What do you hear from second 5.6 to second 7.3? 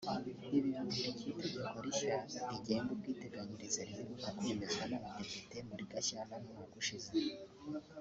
muri Gashyantare umwaka ushize